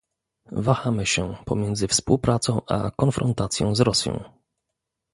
[0.51, 4.23] Wahamy się pomiędzy współpracą a konfrontacją z Rosją